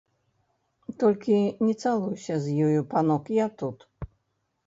[1.01, 3.77] Толькі не цалуйся з ёю, панок, я тут.